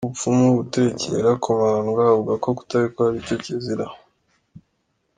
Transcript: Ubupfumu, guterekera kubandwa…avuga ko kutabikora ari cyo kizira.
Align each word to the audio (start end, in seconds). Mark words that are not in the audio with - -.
Ubupfumu, 0.05 0.45
guterekera 0.59 1.29
kubandwa…avuga 1.43 2.33
ko 2.43 2.49
kutabikora 2.57 3.05
ari 3.09 3.27
cyo 3.27 3.37
kizira. 3.43 3.85